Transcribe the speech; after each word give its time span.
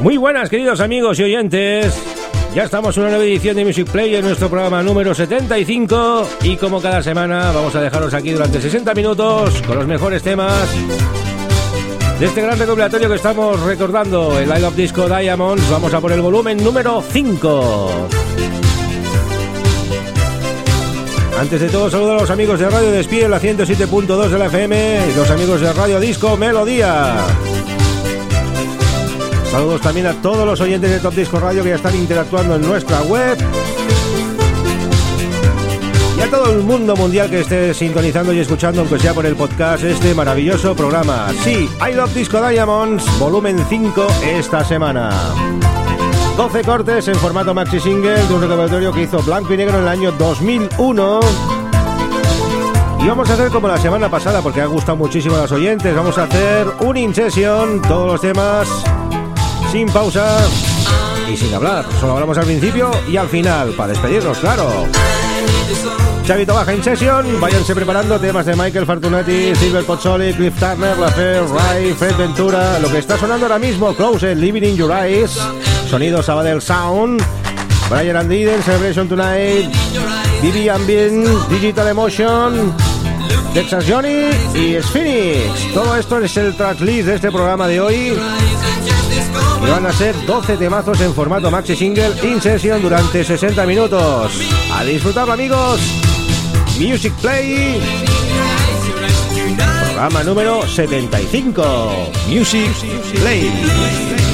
Muy 0.00 0.18
buenas, 0.18 0.50
queridos 0.50 0.80
amigos 0.80 1.18
y 1.18 1.24
oyentes. 1.24 1.94
Ya 2.54 2.64
estamos 2.64 2.96
en 2.96 3.02
una 3.02 3.10
nueva 3.10 3.24
edición 3.24 3.56
de 3.56 3.64
Music 3.64 3.88
Play 3.90 4.14
en 4.14 4.24
nuestro 4.24 4.48
programa 4.48 4.82
número 4.82 5.14
75 5.14 6.28
y 6.42 6.56
como 6.56 6.80
cada 6.80 7.02
semana 7.02 7.50
vamos 7.52 7.74
a 7.74 7.80
dejaros 7.80 8.12
aquí 8.14 8.30
durante 8.30 8.60
60 8.60 8.94
minutos 8.94 9.62
con 9.62 9.76
los 9.76 9.86
mejores 9.86 10.22
temas 10.22 10.68
de 12.18 12.26
este 12.26 12.40
gran 12.40 12.58
recopilatorio 12.58 13.08
que 13.08 13.16
estamos 13.16 13.60
recordando, 13.60 14.38
el 14.38 14.48
Live 14.48 14.64
of 14.64 14.76
Disco 14.76 15.08
Diamonds. 15.08 15.68
Vamos 15.70 15.92
a 15.92 16.00
por 16.00 16.12
el 16.12 16.20
volumen 16.20 16.62
número 16.62 17.02
5. 17.02 18.08
Antes 21.38 21.60
de 21.60 21.68
todo, 21.68 21.90
saludo 21.90 22.12
a 22.12 22.20
los 22.20 22.30
amigos 22.30 22.58
de 22.58 22.70
Radio 22.70 22.90
Despide, 22.90 23.28
la 23.28 23.40
107.2 23.40 24.28
de 24.28 24.38
la 24.38 24.46
FM 24.46 25.10
y 25.12 25.16
los 25.16 25.30
amigos 25.30 25.60
de 25.60 25.72
Radio 25.74 26.00
Disco 26.00 26.36
Melodía. 26.38 27.16
Saludos 29.50 29.80
también 29.80 30.06
a 30.06 30.12
todos 30.20 30.44
los 30.44 30.60
oyentes 30.60 30.90
de 30.90 30.98
Top 30.98 31.14
Disco 31.14 31.38
Radio 31.38 31.62
que 31.62 31.70
ya 31.70 31.76
están 31.76 31.94
interactuando 31.94 32.56
en 32.56 32.62
nuestra 32.62 33.02
web. 33.02 33.38
Y 36.16 36.20
a 36.20 36.30
todo 36.30 36.52
el 36.52 36.62
mundo 36.62 36.96
mundial 36.96 37.30
que 37.30 37.40
esté 37.40 37.72
sintonizando 37.74 38.32
y 38.32 38.40
escuchando, 38.40 38.80
aunque 38.80 38.98
sea 38.98 39.14
por 39.14 39.26
el 39.26 39.36
podcast, 39.36 39.84
este 39.84 40.14
maravilloso 40.14 40.74
programa. 40.74 41.28
Sí, 41.44 41.68
I 41.80 41.94
Love 41.94 42.14
Disco 42.14 42.46
Diamonds, 42.46 43.04
volumen 43.18 43.64
5 43.68 44.06
esta 44.22 44.64
semana. 44.64 45.10
12 46.36 46.64
cortes 46.64 47.08
en 47.08 47.14
formato 47.14 47.54
maxi 47.54 47.80
single 47.80 48.26
de 48.26 48.34
un 48.34 48.40
recopilatorio 48.42 48.92
que 48.92 49.02
hizo 49.02 49.22
Blanco 49.22 49.54
y 49.54 49.56
Negro 49.56 49.76
en 49.76 49.82
el 49.82 49.88
año 49.88 50.12
2001. 50.12 51.20
Y 53.00 53.08
vamos 53.08 53.30
a 53.30 53.34
hacer 53.34 53.50
como 53.50 53.68
la 53.68 53.78
semana 53.78 54.10
pasada, 54.10 54.42
porque 54.42 54.60
ha 54.60 54.66
gustado 54.66 54.96
muchísimo 54.96 55.36
a 55.36 55.42
los 55.42 55.52
oyentes. 55.52 55.94
Vamos 55.94 56.18
a 56.18 56.24
hacer 56.24 56.66
un 56.80 56.96
in 56.96 57.14
session, 57.14 57.80
todos 57.82 58.12
los 58.12 58.20
temas 58.20 58.68
sin 59.76 59.88
pausa 59.88 60.38
y 61.30 61.36
sin 61.36 61.52
hablar. 61.52 61.84
Solo 62.00 62.14
hablamos 62.14 62.38
al 62.38 62.46
principio 62.46 62.90
y 63.06 63.18
al 63.18 63.28
final, 63.28 63.72
para 63.72 63.88
despedirnos, 63.88 64.38
claro. 64.38 64.86
Chavito 66.24 66.54
baja 66.54 66.72
in 66.72 66.82
session, 66.82 67.38
váyanse 67.38 67.74
preparando 67.74 68.18
temas 68.18 68.46
de 68.46 68.56
Michael 68.56 68.86
Fortunati, 68.86 69.54
Silver 69.54 69.84
Pozzoli, 69.84 70.32
Cliff 70.32 70.58
Turner, 70.58 70.96
Lafer, 70.96 71.42
Ray, 71.42 71.92
Fred 71.92 72.16
Ventura, 72.16 72.78
lo 72.78 72.90
que 72.90 73.00
está 73.00 73.18
sonando 73.18 73.44
ahora 73.44 73.58
mismo, 73.58 73.94
Close, 73.94 74.34
Living 74.34 74.62
in 74.62 74.76
Your 74.78 74.90
Eyes, 74.90 75.38
Sonido 75.90 76.22
Sabadell 76.22 76.62
Sound, 76.62 77.22
Brian 77.90 78.16
and 78.16 78.32
Eden, 78.32 78.62
Celebration 78.62 79.06
Tonight, 79.06 79.70
BB 80.40 80.70
Ambient, 80.70 81.48
Digital 81.50 81.88
Emotion, 81.88 82.74
Texas 83.52 83.84
Johnny 83.86 84.30
y 84.54 84.80
Sphinx. 84.82 85.74
Todo 85.74 85.96
esto 85.96 86.18
es 86.20 86.34
el 86.38 86.56
tracklist 86.56 87.08
de 87.08 87.16
este 87.16 87.30
programa 87.30 87.68
de 87.68 87.78
hoy. 87.78 88.16
Y 89.64 89.70
van 89.70 89.86
a 89.86 89.92
ser 89.92 90.14
12 90.26 90.56
temazos 90.56 91.00
en 91.00 91.14
formato 91.14 91.50
maxi 91.50 91.76
single 91.76 92.14
in 92.22 92.40
session 92.40 92.80
durante 92.82 93.24
60 93.24 93.66
minutos. 93.66 94.32
A 94.72 94.84
disfrutarlo 94.84 95.32
amigos. 95.32 95.80
Music 96.78 97.12
Play. 97.20 97.80
Programa 99.84 100.22
número 100.22 100.66
75. 100.66 102.10
Music 102.28 102.70
Play. 103.20 104.25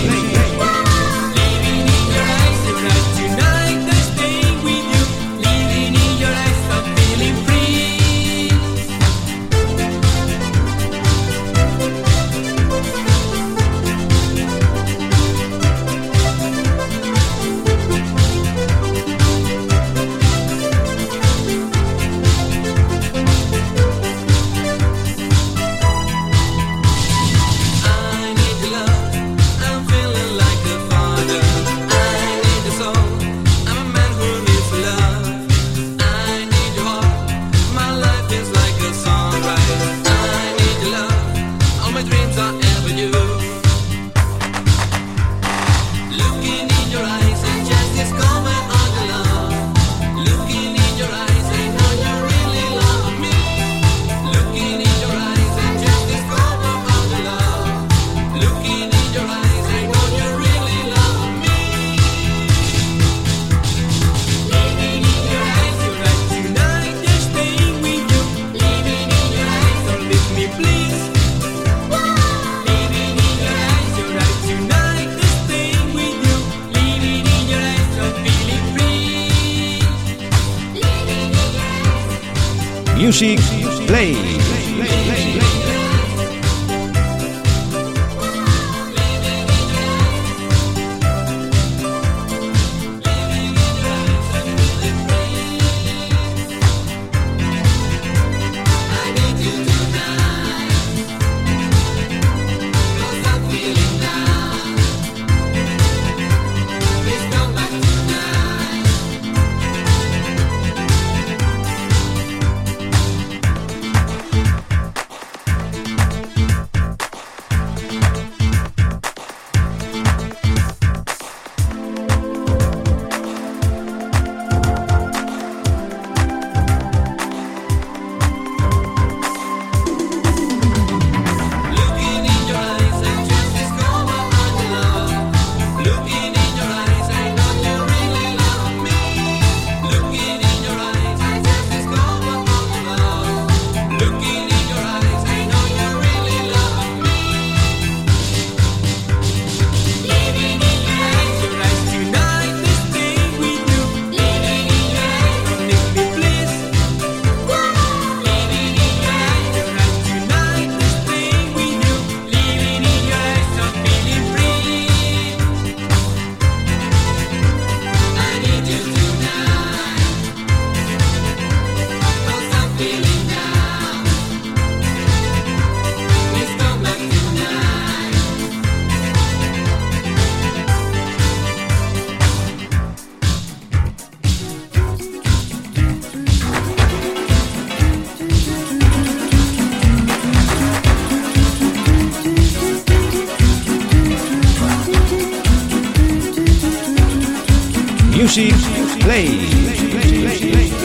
Music 198.14 198.53
Play. 199.00 200.81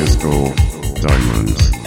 Disco 0.00 0.54
Diamonds. 1.02 1.79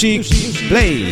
Music 0.00 0.68
Play. 0.68 1.07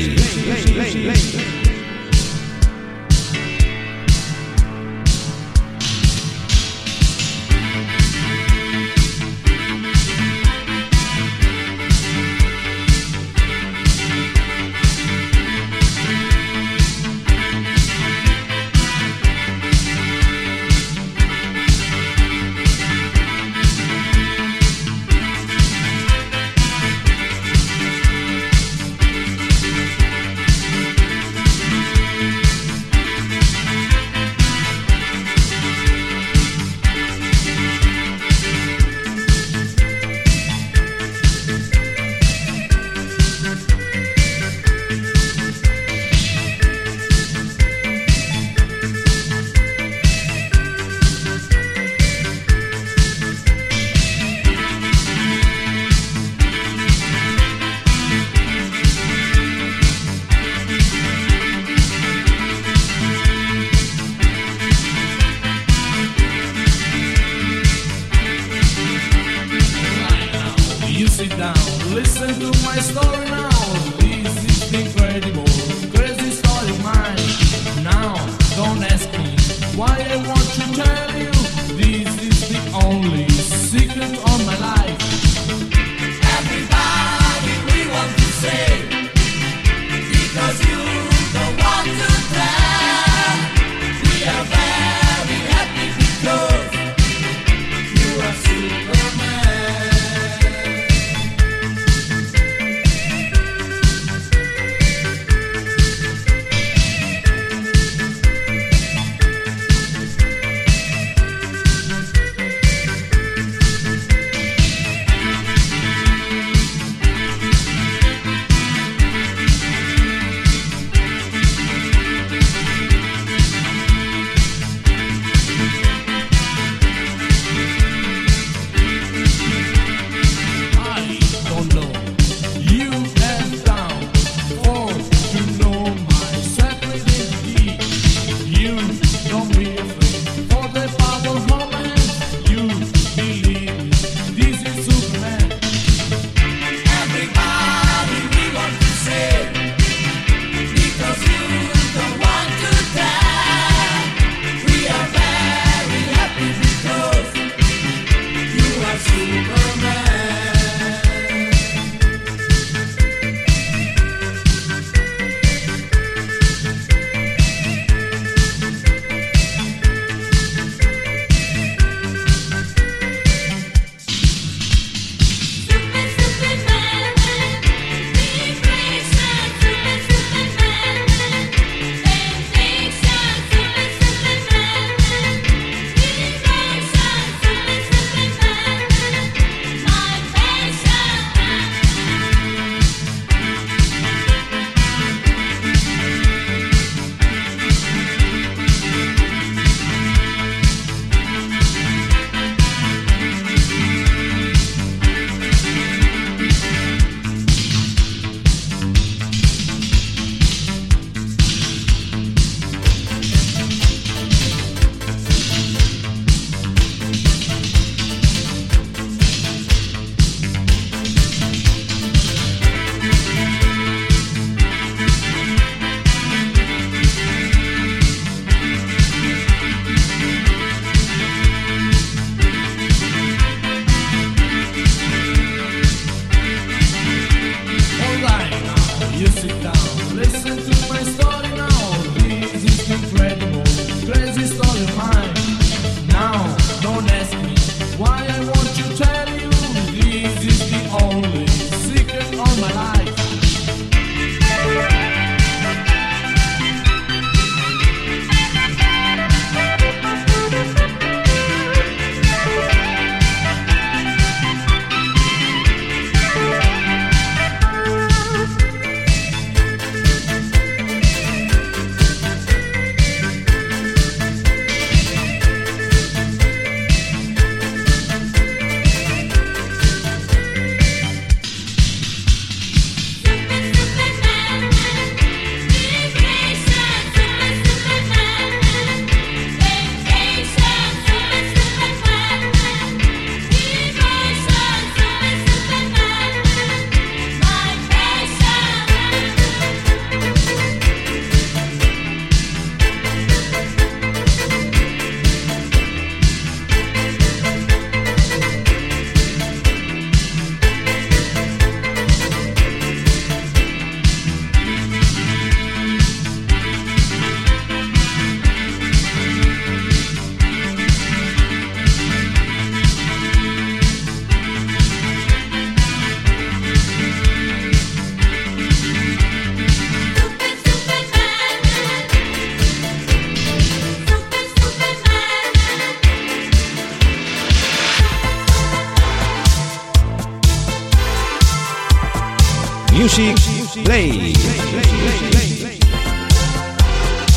Music 342.96 343.36
Play. 343.84 344.32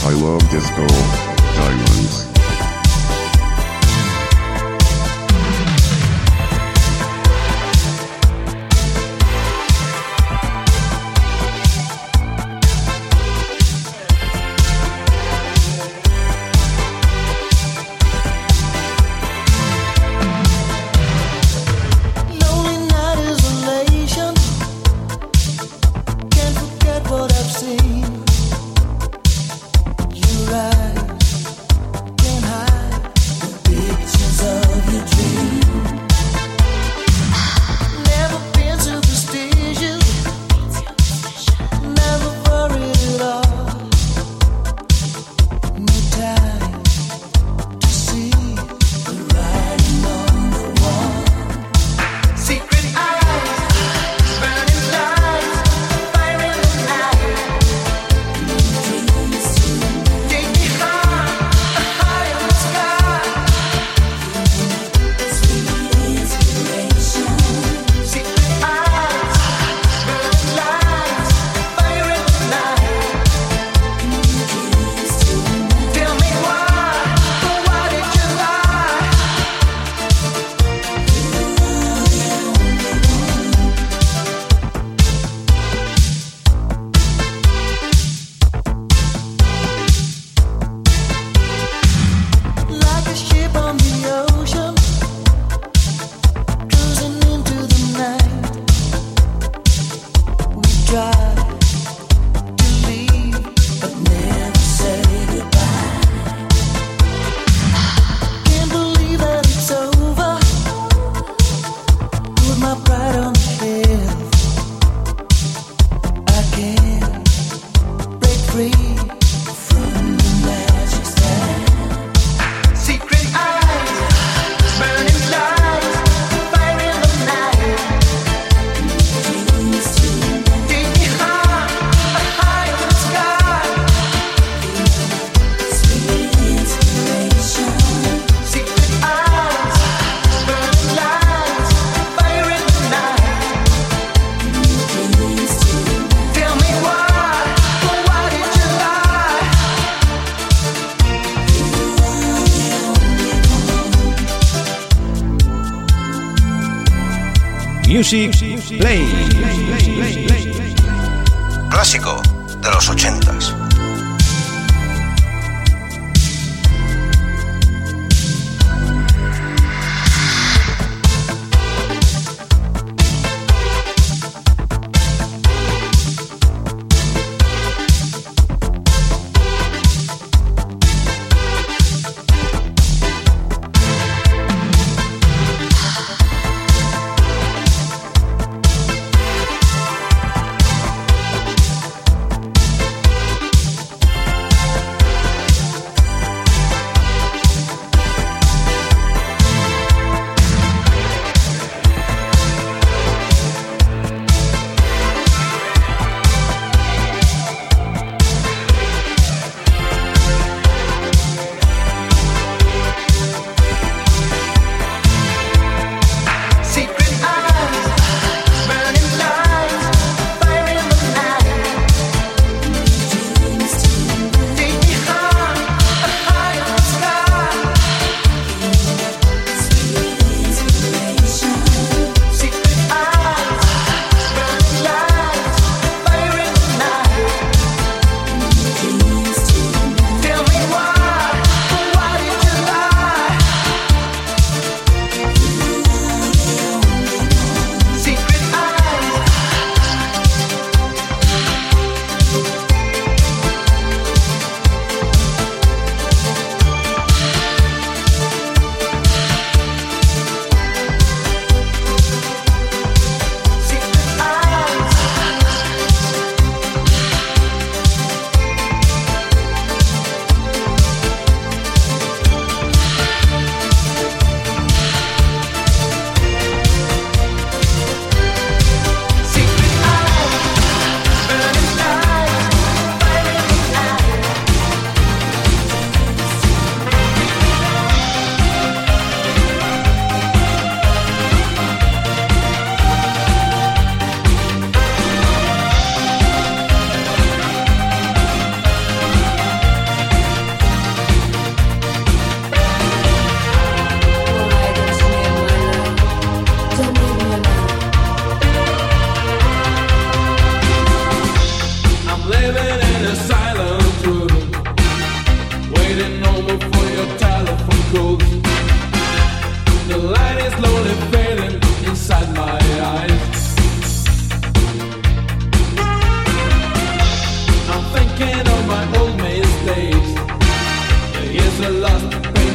I 0.06 0.14
love 0.14 0.50
disco 0.50 0.88
diamonds. 1.54 2.39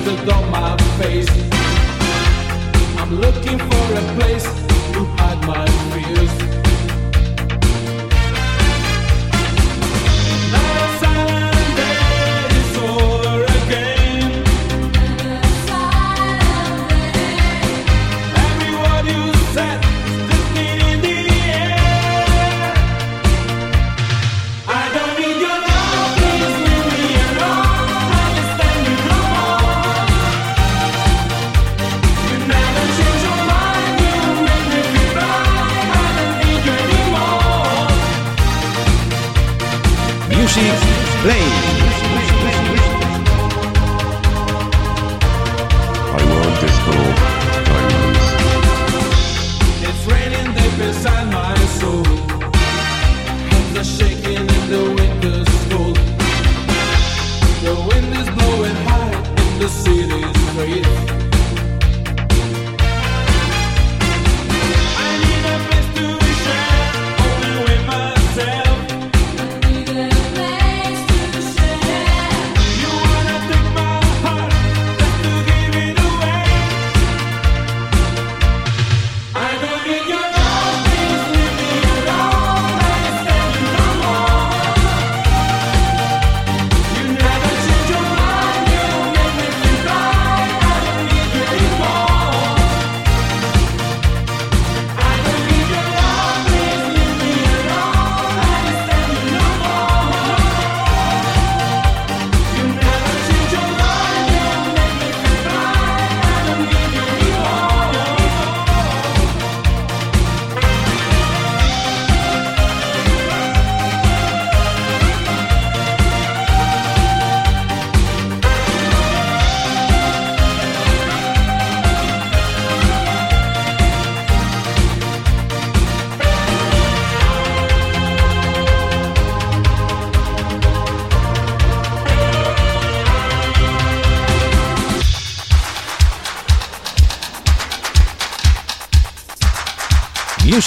wrinkled 0.05 0.29
on 0.31 0.51
my 0.51 0.77
face. 0.99 1.29
I'm 2.99 3.21
looking 3.21 3.59
for 3.59 3.85
a 3.95 4.15
place 4.17 4.45
to 4.93 5.05
hide 5.17 5.47
my 5.47 5.67
fears. 5.93 6.54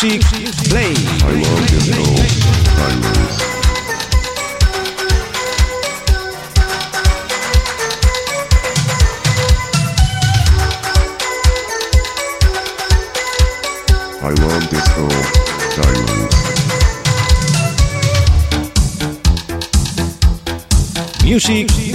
music, 0.03 0.21
play. 0.69 0.93
I 0.93 1.33
love 1.41 1.71
you 1.71 1.79
so. 1.79 2.03
I 14.09 14.31
love 14.33 14.71
you. 14.71 14.81
I. 15.73 16.27
Music 21.23 21.86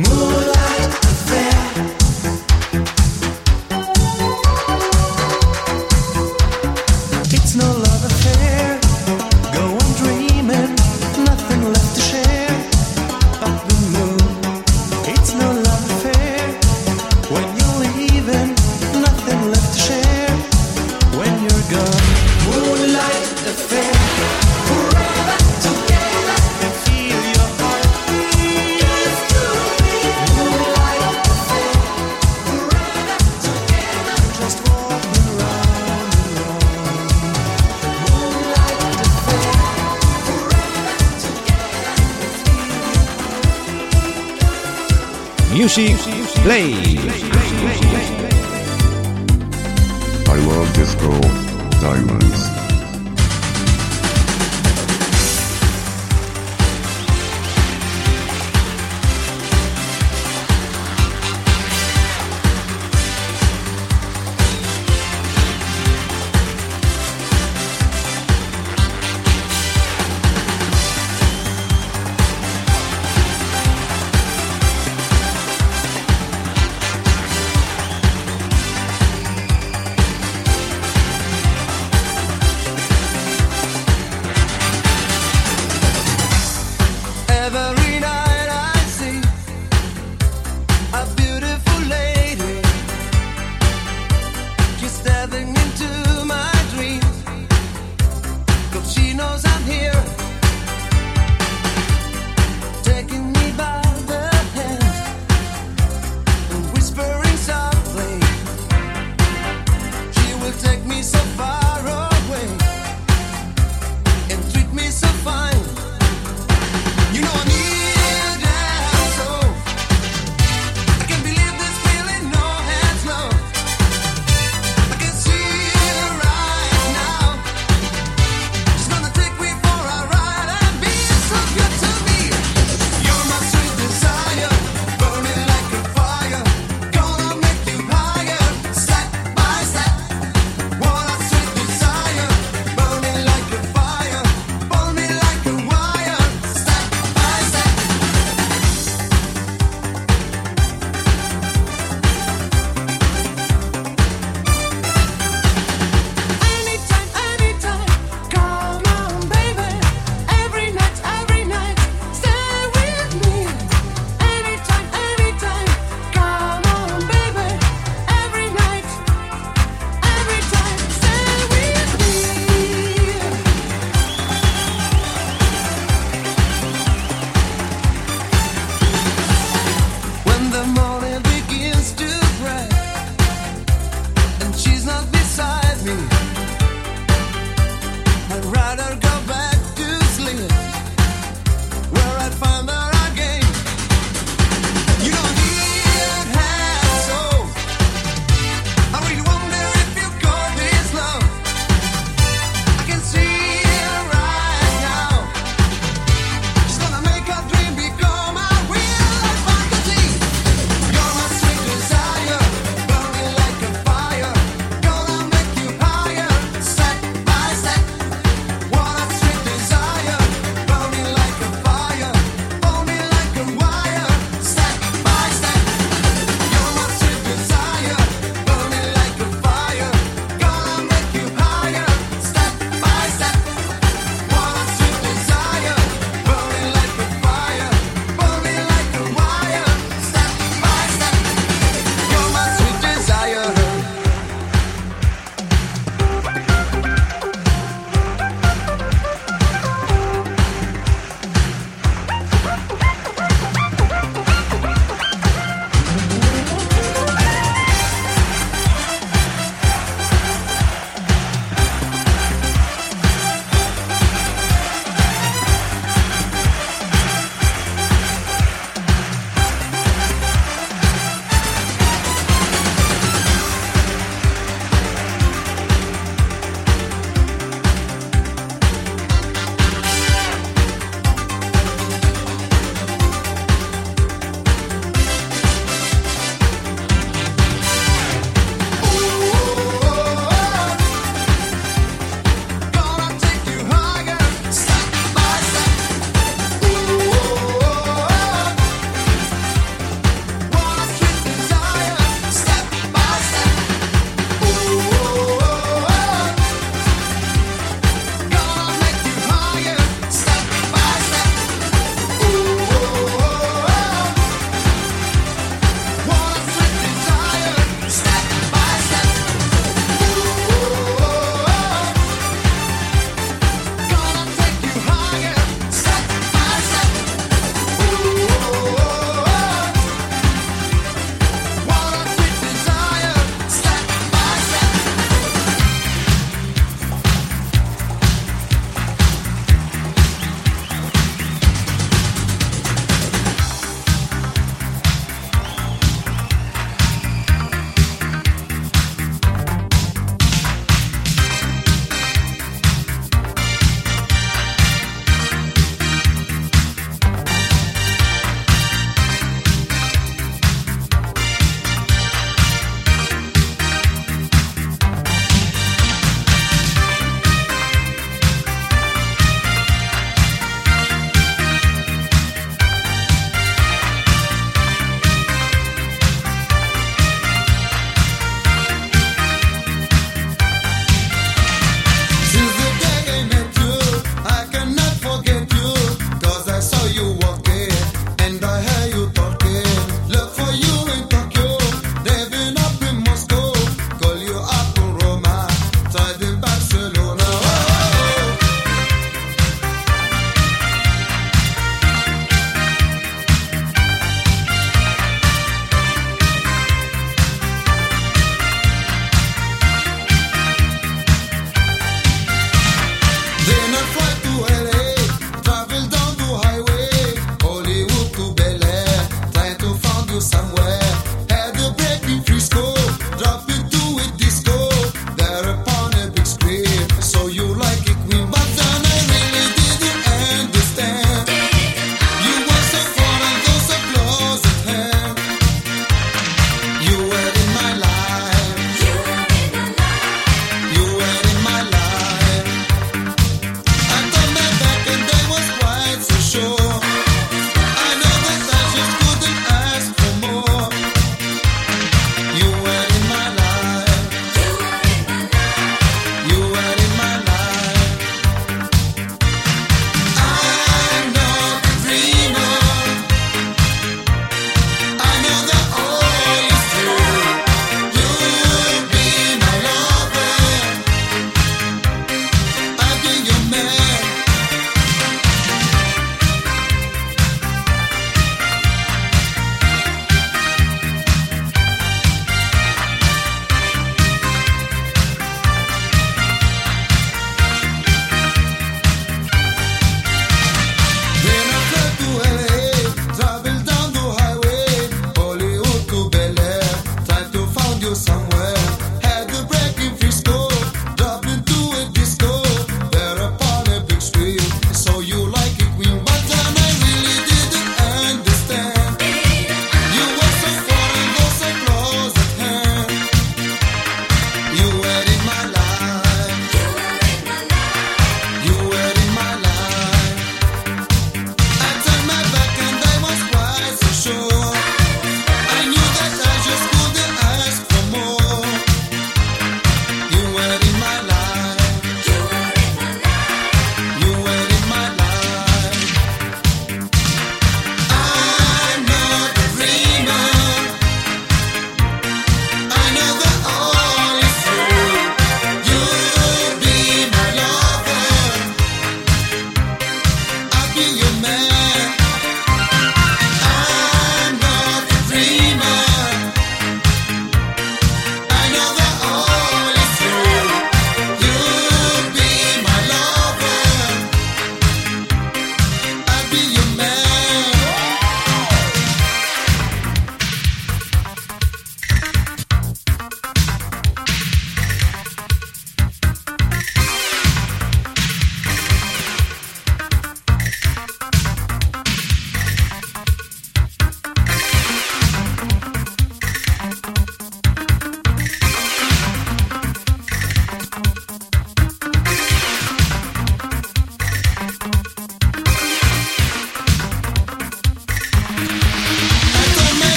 Move 0.00 0.29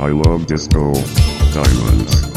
I 0.00 0.10
love 0.10 0.46
disco 0.46 0.92
diamonds. 1.52 2.27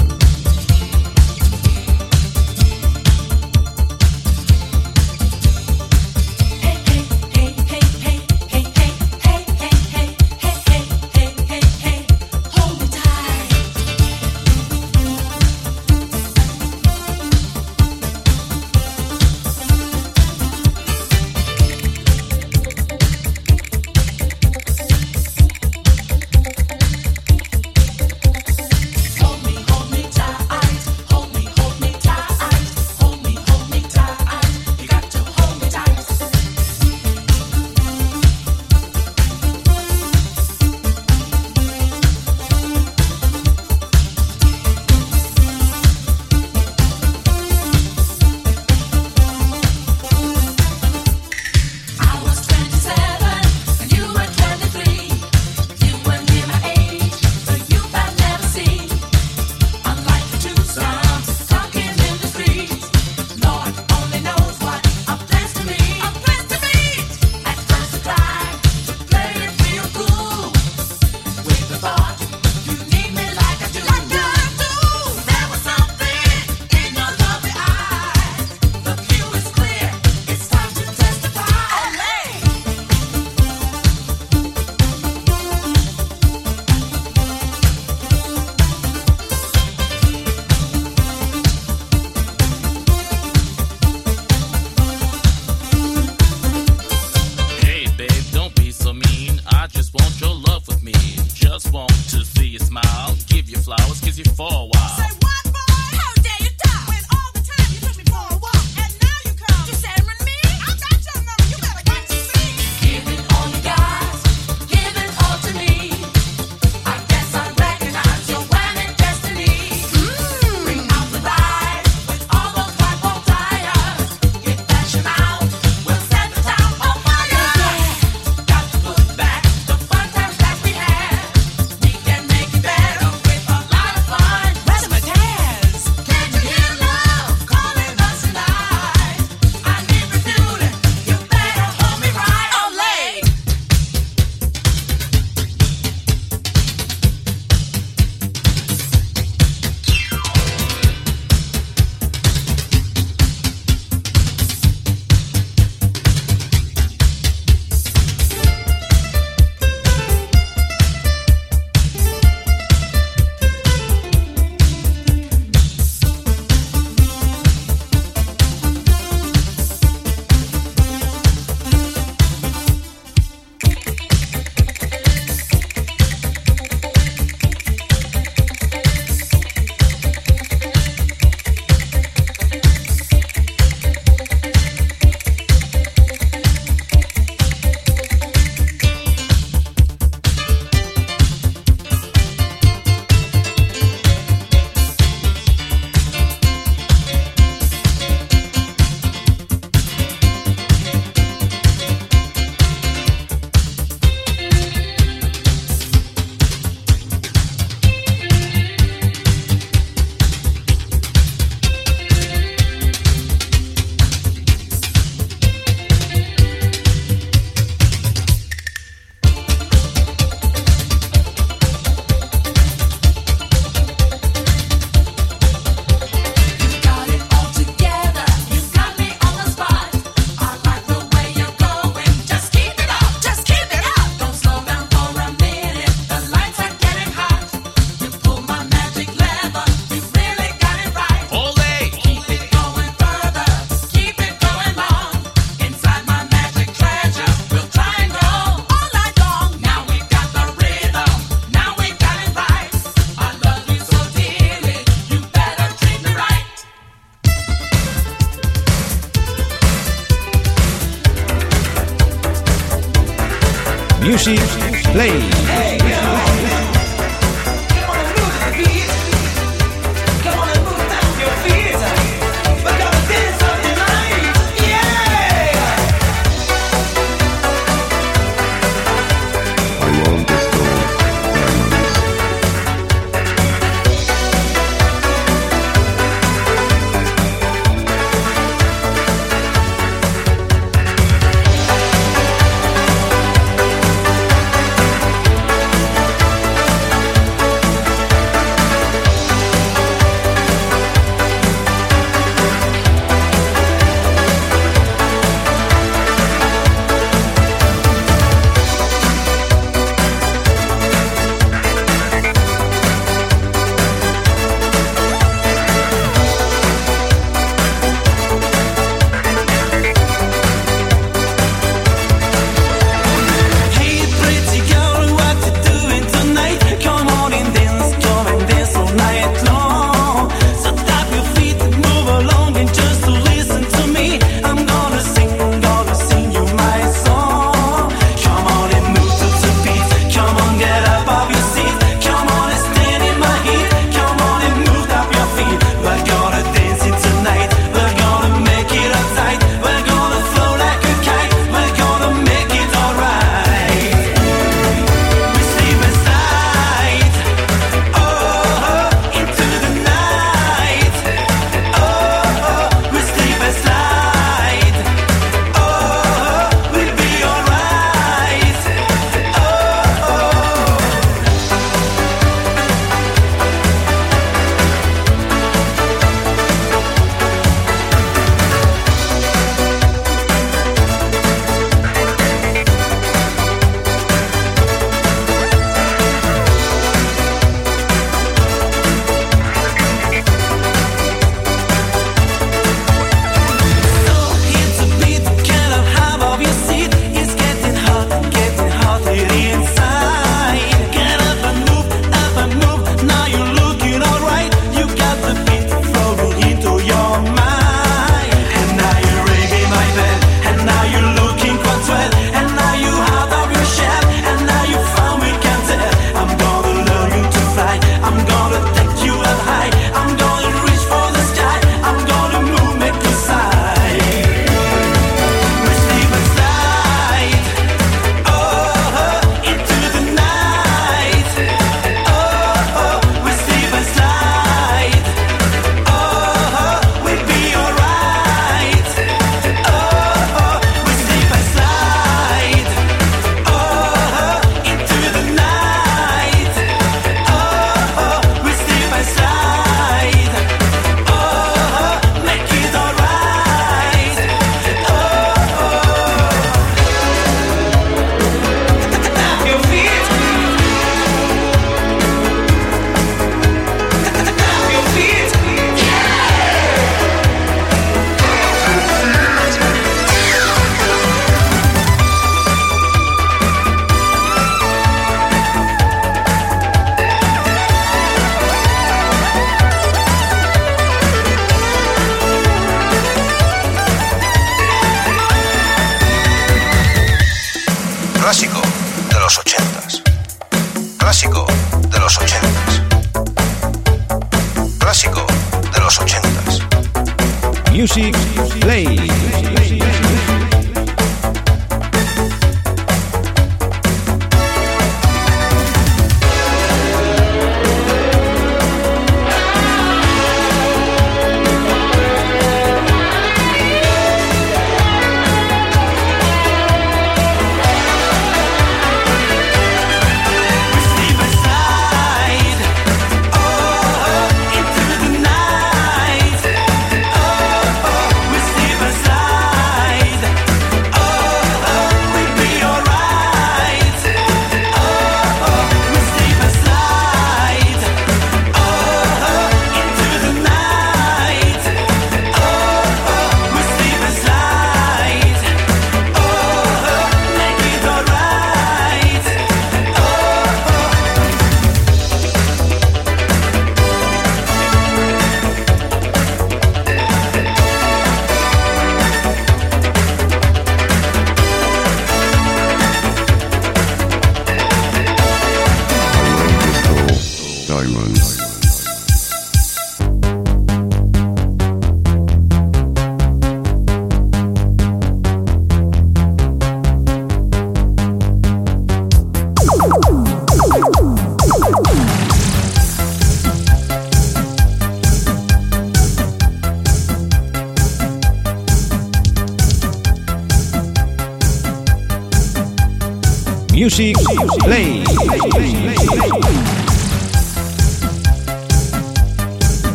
Music 593.98 594.16
Play. 594.64 595.01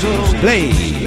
Play. 0.00 0.97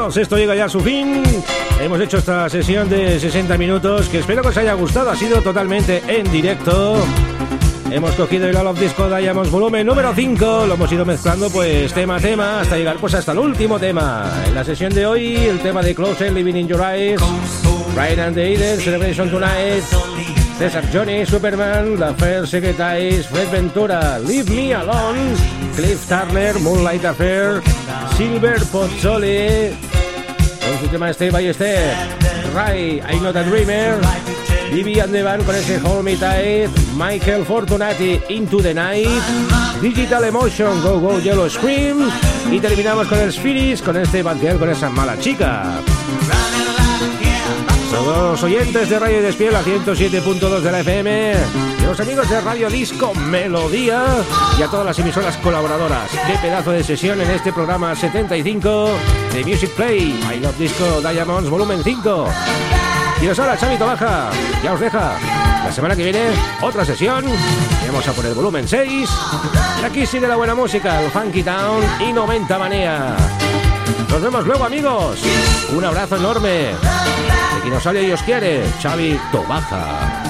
Amigos, 0.00 0.16
esto 0.16 0.36
llega 0.36 0.54
ya 0.54 0.64
a 0.64 0.68
su 0.68 0.80
fin. 0.80 1.22
Hemos 1.78 2.00
hecho 2.00 2.18
esta 2.18 2.48
sesión 2.48 2.88
de 2.88 3.20
60 3.20 3.58
minutos 3.58 4.08
que 4.08 4.20
espero 4.20 4.40
que 4.40 4.48
os 4.48 4.56
haya 4.56 4.72
gustado. 4.72 5.10
Ha 5.10 5.16
sido 5.16 5.42
totalmente 5.42 6.02
en 6.08 6.30
directo. 6.32 6.96
Hemos 7.90 8.12
cogido 8.12 8.48
el 8.48 8.56
All 8.56 8.68
of 8.68 8.80
Disco 8.80 9.14
Diamonds 9.14 9.50
volumen 9.50 9.86
número 9.86 10.12
5. 10.14 10.64
Lo 10.66 10.74
hemos 10.74 10.90
ido 10.90 11.04
mezclando 11.04 11.50
pues 11.50 11.92
tema 11.92 12.16
a 12.16 12.20
tema 12.20 12.60
hasta 12.60 12.76
llegar 12.76 12.96
pues 12.98 13.12
hasta 13.14 13.32
el 13.32 13.38
último 13.40 13.78
tema. 13.78 14.32
En 14.46 14.54
la 14.54 14.64
sesión 14.64 14.94
de 14.94 15.04
hoy 15.04 15.36
el 15.36 15.58
tema 15.58 15.82
de 15.82 15.94
Closer, 15.94 16.32
Living 16.32 16.56
in 16.56 16.68
Your 16.68 16.80
Eyes, 16.80 17.20
Ryan 17.94 18.20
and 18.20 18.34
the 18.36 18.54
Eden, 18.54 18.80
Celebration 18.80 19.30
Tonight, 19.30 19.84
César 20.58 20.84
Johnny, 20.92 21.26
Superman, 21.26 22.00
La 22.00 22.14
Fair 22.14 22.46
Secretaries, 22.46 23.26
Fred 23.26 23.50
Ventura, 23.50 24.18
Leave 24.18 24.50
Me 24.50 24.72
Alone, 24.72 25.34
Cliff 25.76 26.06
Turner, 26.06 26.58
Moonlight 26.60 27.04
Affair, 27.04 27.60
Silver 28.16 28.62
Pozzoli, 28.70 29.89
su 30.80 30.88
tema 30.88 31.12
Stay 31.12 31.30
by 31.30 31.52
Ray, 32.54 33.00
I'm 33.00 33.22
Not 33.22 33.36
a 33.36 33.42
Dreamer, 33.44 34.00
Vivi 34.72 34.98
and 35.00 35.12
the 35.12 35.22
Band 35.22 35.44
con 35.44 35.54
ese 35.54 35.78
Hold 35.78 36.04
Me 36.04 36.16
Tight, 36.16 36.70
Michael 36.96 37.44
Fortunati, 37.44 38.20
Into 38.28 38.62
the 38.62 38.72
Night, 38.72 39.08
Digital 39.82 40.24
Emotion, 40.24 40.80
Go 40.82 40.98
Go 40.98 41.18
Yellow 41.18 41.48
Scream, 41.48 42.10
y 42.50 42.60
terminamos 42.60 43.06
con 43.08 43.18
el 43.18 43.32
Spirits, 43.32 43.82
con 43.82 43.96
este 43.96 44.22
Bantier, 44.22 44.58
con 44.58 44.70
esa 44.70 44.88
mala 44.88 45.18
chica. 45.18 45.80
Todos 47.90 48.30
los 48.30 48.42
oyentes 48.44 48.88
de 48.88 48.98
Radio 48.98 49.20
Despiel 49.20 49.54
a 49.54 49.62
107.2 49.62 50.60
de 50.60 50.72
la 50.72 50.80
FM, 50.80 51.34
y 51.78 51.82
los 51.82 51.98
amigos 51.98 52.28
de 52.30 52.40
Radio 52.40 52.70
Disco 52.70 53.12
Melodía 53.14 54.04
y 54.58 54.62
a 54.62 54.68
todas 54.68 54.86
las 54.86 54.98
emisoras 55.00 55.36
colaboradoras. 55.38 56.08
Qué 56.26 56.38
pedazo 56.40 56.70
de 56.70 56.84
sesión 56.84 57.20
en 57.20 57.30
este 57.30 57.52
programa 57.52 57.94
75 57.94 58.90
de 59.32 59.44
Music 59.44 59.70
Play, 59.70 60.20
I 60.32 60.40
Love 60.40 60.56
Disco 60.56 61.00
Diamonds 61.00 61.50
Volumen 61.50 61.82
5. 61.82 62.28
Y 63.22 63.26
nos 63.26 63.38
habla 63.38 63.56
Xavi 63.56 63.76
Baja, 63.76 64.30
ya 64.62 64.72
os 64.72 64.80
deja. 64.80 65.18
La 65.64 65.72
semana 65.72 65.94
que 65.94 66.04
viene, 66.04 66.30
otra 66.62 66.84
sesión. 66.84 67.24
Y 67.28 67.86
vamos 67.86 68.06
a 68.08 68.12
por 68.12 68.34
volumen 68.34 68.66
6. 68.66 69.10
Y 69.82 69.84
aquí 69.84 70.06
sigue 70.06 70.26
la 70.26 70.36
buena 70.36 70.54
música, 70.54 71.02
el 71.02 71.10
Funky 71.10 71.42
Town 71.42 71.84
y 72.00 72.12
90 72.12 72.58
Manía. 72.58 73.16
Nos 74.08 74.22
vemos 74.22 74.46
luego, 74.46 74.64
amigos. 74.64 75.20
Un 75.74 75.84
abrazo 75.84 76.16
enorme. 76.16 76.70
Quien 77.60 77.74
nos 77.74 77.82
sale 77.82 78.02
y 78.02 78.12
os 78.12 78.22
quiere, 78.22 78.62
Xavi 78.80 79.18
Tobaja. 79.30 80.29